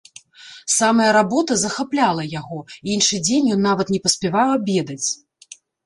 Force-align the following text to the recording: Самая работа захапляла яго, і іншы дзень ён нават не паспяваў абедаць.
Самая 0.75 1.09
работа 1.17 1.59
захапляла 1.65 2.23
яго, 2.39 2.59
і 2.85 2.95
іншы 2.97 3.23
дзень 3.29 3.55
ён 3.57 3.61
нават 3.71 3.87
не 3.97 4.05
паспяваў 4.07 4.49
абедаць. 4.59 5.07